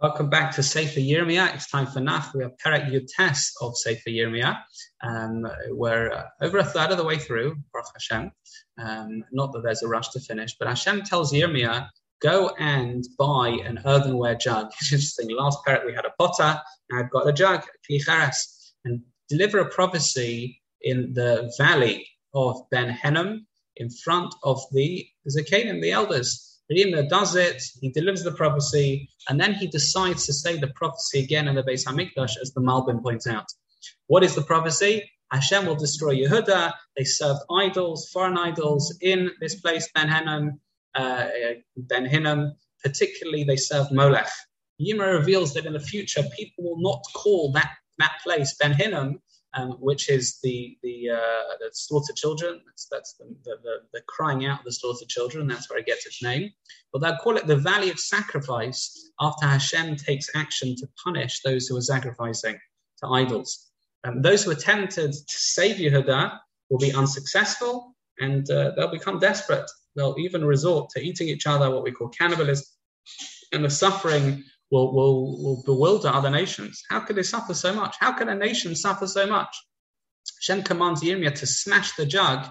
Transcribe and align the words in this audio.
Welcome 0.00 0.30
back 0.30 0.54
to 0.54 0.62
Sefer 0.62 1.00
Yirmiyah. 1.00 1.56
It's 1.56 1.68
time 1.68 1.88
for 1.88 1.98
Nach. 1.98 2.32
We 2.32 2.44
have 2.44 2.52
Perek 2.64 2.88
Yutes 2.88 3.50
of 3.60 3.76
Sefer 3.76 4.10
Yirmiyah. 4.10 4.56
Um, 5.02 5.44
we're 5.70 6.12
uh, 6.12 6.22
over 6.40 6.58
a 6.58 6.64
third 6.64 6.92
of 6.92 6.98
the 6.98 7.04
way 7.04 7.18
through, 7.18 7.56
Baruch 7.72 7.88
Hashem. 7.94 8.30
Um, 8.80 9.24
not 9.32 9.52
that 9.52 9.64
there's 9.64 9.82
a 9.82 9.88
rush 9.88 10.10
to 10.10 10.20
finish, 10.20 10.54
but 10.56 10.68
Hashem 10.68 11.02
tells 11.02 11.32
Yirmiyah, 11.32 11.88
go 12.22 12.50
and 12.60 13.04
buy 13.18 13.58
an 13.64 13.80
earthenware 13.84 14.36
jug. 14.36 14.70
It's 14.80 14.92
interesting. 14.92 15.30
Last 15.30 15.58
Perek 15.66 15.84
we 15.84 15.94
had 15.94 16.04
a 16.04 16.14
potter, 16.16 16.62
now 16.92 17.00
I've 17.00 17.10
got 17.10 17.26
a 17.26 17.32
jug, 17.32 17.64
kli 17.90 18.00
cheres, 18.00 18.74
and 18.84 19.02
deliver 19.28 19.58
a 19.58 19.68
prophecy 19.68 20.62
in 20.80 21.12
the 21.12 21.52
valley 21.58 22.06
of 22.34 22.70
Ben 22.70 22.90
Hinnom 22.90 23.48
in 23.74 23.90
front 23.90 24.32
of 24.44 24.60
the 24.70 25.08
Zakanim, 25.28 25.82
the 25.82 25.90
elders. 25.90 26.57
Rima 26.70 27.08
does 27.08 27.34
it, 27.34 27.62
he 27.80 27.90
delivers 27.90 28.22
the 28.22 28.32
prophecy, 28.32 29.08
and 29.28 29.40
then 29.40 29.54
he 29.54 29.66
decides 29.66 30.26
to 30.26 30.32
say 30.32 30.58
the 30.58 30.68
prophecy 30.68 31.20
again 31.20 31.48
in 31.48 31.54
the 31.54 31.62
Beis 31.62 31.86
Hamikdash, 31.86 32.36
as 32.42 32.52
the 32.52 32.60
Malbim 32.60 33.02
points 33.02 33.26
out. 33.26 33.46
What 34.06 34.22
is 34.22 34.34
the 34.34 34.42
prophecy? 34.42 35.10
Hashem 35.30 35.66
will 35.66 35.76
destroy 35.76 36.14
Yehuda. 36.16 36.72
They 36.96 37.04
served 37.04 37.40
idols, 37.50 38.10
foreign 38.12 38.38
idols, 38.38 38.96
in 39.00 39.30
this 39.40 39.56
place, 39.60 39.88
Ben 39.94 40.08
Hinnom, 40.08 40.60
uh, 40.94 41.26
Ben 41.76 42.06
Hinnom. 42.06 42.54
Particularly, 42.84 43.44
they 43.44 43.56
served 43.56 43.90
Molech. 43.92 44.28
Yima 44.78 45.06
reveals 45.06 45.52
that 45.54 45.66
in 45.66 45.72
the 45.72 45.80
future, 45.80 46.22
people 46.36 46.64
will 46.64 46.80
not 46.80 47.02
call 47.14 47.50
that, 47.52 47.70
that 47.98 48.18
place 48.22 48.54
Ben 48.60 48.72
Hinnom, 48.72 49.20
um, 49.54 49.72
which 49.80 50.10
is 50.10 50.38
the 50.42 50.76
the, 50.82 51.10
uh, 51.10 51.56
the 51.60 51.70
slaughtered 51.72 52.16
children. 52.16 52.60
That's, 52.66 52.86
that's 52.90 53.14
the, 53.14 53.34
the, 53.44 53.76
the, 53.92 54.00
crying 54.06 54.46
out 54.46 54.60
of 54.60 54.64
the 54.64 54.72
slaughtered 54.72 55.08
children. 55.08 55.46
That's 55.46 55.70
where 55.70 55.78
it 55.78 55.86
gets 55.86 56.06
its 56.06 56.22
name. 56.22 56.50
But 56.92 57.00
they'll 57.00 57.16
call 57.16 57.36
it 57.36 57.46
the 57.46 57.56
valley 57.56 57.90
of 57.90 57.98
sacrifice 57.98 59.10
after 59.20 59.46
Hashem 59.46 59.96
takes 59.96 60.28
action 60.34 60.76
to 60.76 60.88
punish 61.02 61.40
those 61.42 61.66
who 61.66 61.76
are 61.76 61.82
sacrificing 61.82 62.58
to 63.02 63.08
idols. 63.08 63.70
Um, 64.04 64.22
those 64.22 64.44
who 64.44 64.50
attempted 64.50 65.12
to 65.12 65.18
save 65.26 65.76
Yehuda 65.76 66.38
will 66.70 66.78
be 66.78 66.92
unsuccessful 66.92 67.94
and 68.20 68.48
uh, 68.50 68.72
they'll 68.76 68.90
become 68.90 69.18
desperate. 69.18 69.68
They'll 69.96 70.16
even 70.18 70.44
resort 70.44 70.90
to 70.90 71.00
eating 71.00 71.28
each 71.28 71.46
other, 71.46 71.70
what 71.70 71.82
we 71.82 71.92
call 71.92 72.08
cannibalism. 72.08 72.66
And 73.52 73.64
the 73.64 73.70
suffering 73.70 74.44
will, 74.70 74.92
will, 74.94 75.42
will 75.42 75.62
bewilder 75.64 76.08
other 76.08 76.30
nations. 76.30 76.82
How 76.90 77.00
could 77.00 77.16
they 77.16 77.22
suffer 77.22 77.54
so 77.54 77.72
much? 77.72 77.96
How 77.98 78.12
can 78.12 78.28
a 78.28 78.34
nation 78.34 78.74
suffer 78.74 79.06
so 79.06 79.26
much? 79.26 79.54
Shem 80.40 80.62
commands 80.62 81.02
Yirmiyah 81.02 81.34
to 81.36 81.46
smash 81.46 81.96
the 81.96 82.06
jug 82.06 82.46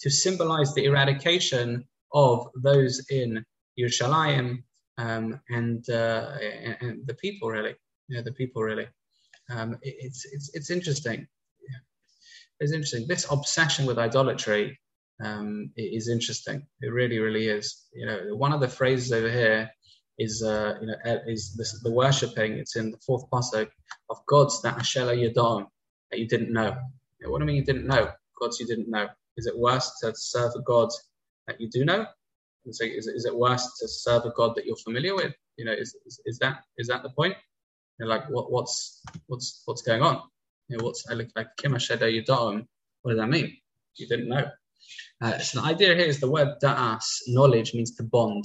to 0.00 0.10
symbolize 0.10 0.74
the 0.74 0.84
eradication 0.84 1.84
of 2.12 2.48
those 2.56 3.04
in 3.10 3.44
Yerushalayim 3.78 4.62
um, 4.98 5.40
and, 5.48 5.88
uh, 5.88 6.32
and, 6.80 7.06
the 7.06 7.14
people, 7.14 7.48
really. 7.48 7.74
Yeah, 8.08 8.22
the 8.22 8.32
people, 8.32 8.62
really. 8.62 8.88
Um, 9.48 9.74
it, 9.82 9.94
it's, 9.98 10.24
it's, 10.32 10.50
it's 10.54 10.70
interesting. 10.70 11.26
It's 12.58 12.72
interesting. 12.72 13.06
This 13.08 13.26
obsession 13.30 13.86
with 13.86 13.98
idolatry 13.98 14.78
um, 15.24 15.70
is 15.76 16.08
interesting. 16.08 16.66
It 16.82 16.92
really, 16.92 17.18
really 17.18 17.48
is. 17.48 17.86
You 17.94 18.06
know, 18.06 18.36
one 18.36 18.52
of 18.52 18.60
the 18.60 18.68
phrases 18.68 19.12
over 19.12 19.30
here 19.30 19.70
is 20.20 20.42
uh, 20.42 20.74
you 20.80 20.86
know 20.86 20.96
is 21.26 21.54
this, 21.56 21.80
the 21.82 21.90
worshipping. 21.90 22.52
It's 22.52 22.76
in 22.76 22.90
the 22.90 22.98
fourth 22.98 23.24
pasuk 23.32 23.68
of 24.10 24.18
gods 24.26 24.60
that 24.62 24.76
Ashela 24.76 25.16
Yadon 25.16 25.66
that 26.10 26.18
you 26.20 26.28
didn't 26.28 26.52
know. 26.52 26.76
What 27.24 27.38
do 27.38 27.44
I 27.44 27.46
mean 27.46 27.56
you 27.56 27.64
didn't 27.64 27.86
know? 27.86 28.10
Gods 28.38 28.60
you 28.60 28.66
didn't 28.66 28.90
know. 28.90 29.08
Is 29.36 29.46
it 29.46 29.58
worse 29.58 29.90
to 30.02 30.12
serve 30.14 30.52
a 30.56 30.62
god 30.62 30.90
that 31.46 31.60
you 31.60 31.70
do 31.70 31.84
know? 31.84 32.04
So 32.70 32.84
is, 32.84 33.06
it, 33.06 33.16
is 33.16 33.24
it 33.24 33.34
worse 33.34 33.66
to 33.80 33.88
serve 33.88 34.26
a 34.26 34.32
god 34.36 34.54
that 34.56 34.66
you're 34.66 34.76
familiar 34.76 35.14
with? 35.14 35.32
You 35.56 35.64
know, 35.64 35.72
is, 35.72 35.96
is, 36.06 36.20
is 36.26 36.38
that 36.40 36.64
is 36.76 36.88
that 36.88 37.02
the 37.02 37.10
point? 37.10 37.34
You 37.98 38.06
know, 38.06 38.10
like 38.14 38.28
what, 38.28 38.52
what's 38.52 39.02
what's 39.26 39.62
what's 39.64 39.82
going 39.82 40.02
on? 40.02 40.20
You 40.68 40.76
know, 40.76 40.84
what's 40.84 41.04
like 41.08 41.48
Kim 41.56 41.72
Yadon? 41.72 42.66
What 43.02 43.12
does 43.12 43.20
that 43.20 43.28
mean? 43.28 43.56
You 43.96 44.06
didn't 44.06 44.28
know. 44.28 44.44
Uh, 45.22 45.38
so 45.38 45.60
the 45.60 45.66
idea 45.66 45.94
here 45.94 46.06
is 46.06 46.20
the 46.20 46.30
word 46.30 46.48
da'as, 46.62 47.04
knowledge, 47.28 47.74
means 47.74 47.94
to 47.96 48.02
bond. 48.02 48.44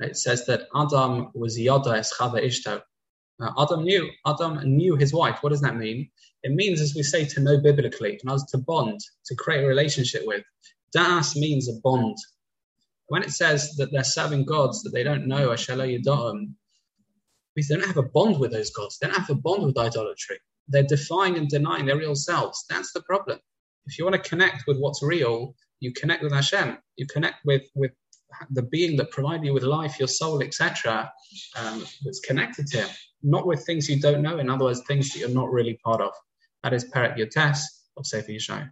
It 0.00 0.16
says 0.16 0.46
that 0.46 0.68
Adam 0.74 1.30
was 1.34 1.58
Yoda 1.58 1.98
es 1.98 2.12
Chava 2.16 2.42
Ishto. 2.42 2.80
Adam 3.58 3.84
knew. 3.84 4.10
Adam 4.26 4.60
knew 4.64 4.96
his 4.96 5.12
wife. 5.12 5.38
What 5.42 5.50
does 5.50 5.60
that 5.60 5.76
mean? 5.76 6.08
It 6.42 6.52
means, 6.52 6.80
as 6.80 6.94
we 6.94 7.02
say, 7.02 7.24
to 7.24 7.40
know 7.40 7.60
biblically, 7.60 8.18
and 8.22 8.32
as 8.32 8.44
to 8.46 8.58
bond, 8.58 9.00
to 9.26 9.34
create 9.34 9.64
a 9.64 9.66
relationship 9.66 10.22
with. 10.24 10.44
Das 10.92 11.36
means 11.36 11.68
a 11.68 11.80
bond. 11.82 12.16
When 13.08 13.22
it 13.22 13.30
says 13.30 13.74
that 13.76 13.90
they're 13.90 14.04
serving 14.04 14.44
gods 14.44 14.82
that 14.82 14.90
they 14.90 15.02
don't 15.02 15.26
know, 15.26 15.48
Ashela 15.48 15.86
Yadam, 15.86 16.54
means 17.56 17.68
they 17.68 17.76
don't 17.76 17.86
have 17.86 17.96
a 17.96 18.02
bond 18.02 18.38
with 18.38 18.52
those 18.52 18.70
gods. 18.70 18.98
They 18.98 19.08
don't 19.08 19.18
have 19.18 19.30
a 19.30 19.34
bond 19.34 19.64
with 19.64 19.78
idolatry. 19.78 20.38
They're 20.68 20.84
defying 20.84 21.36
and 21.36 21.48
denying 21.48 21.86
their 21.86 21.96
real 21.96 22.14
selves. 22.14 22.64
That's 22.68 22.92
the 22.92 23.02
problem. 23.02 23.38
If 23.86 23.98
you 23.98 24.04
want 24.04 24.22
to 24.22 24.28
connect 24.28 24.64
with 24.66 24.78
what's 24.78 25.02
real, 25.02 25.54
you 25.80 25.92
connect 25.92 26.22
with 26.22 26.32
Hashem. 26.32 26.78
You 26.96 27.06
connect 27.06 27.36
with, 27.44 27.62
with 27.74 27.92
the 28.50 28.62
being 28.62 28.96
that 28.96 29.10
provided 29.10 29.44
you 29.46 29.54
with 29.54 29.62
life, 29.62 29.98
your 29.98 30.08
soul, 30.08 30.42
etc., 30.42 31.10
um, 31.56 31.84
that's 32.04 32.20
connected 32.20 32.66
to 32.68 32.78
Him, 32.78 32.88
not 33.22 33.46
with 33.46 33.64
things 33.64 33.88
you 33.88 34.00
don't 34.00 34.22
know. 34.22 34.38
In 34.38 34.50
other 34.50 34.64
words, 34.64 34.82
things 34.86 35.12
that 35.12 35.20
you're 35.20 35.28
not 35.28 35.50
really 35.52 35.78
part 35.84 36.00
of. 36.00 36.12
That 36.64 36.72
is 36.72 36.90
Perek 36.90 37.16
Yotes 37.16 37.60
of 37.96 38.06
Sefer 38.06 38.32
Yeshaya. 38.32 38.66